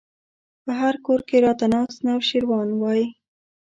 په 0.63 0.71
هر 0.81 0.95
کور 1.05 1.19
کې 1.27 1.37
راته 1.45 1.65
ناست 1.73 1.97
نوشيروان 2.07 2.69
وای 2.75 3.03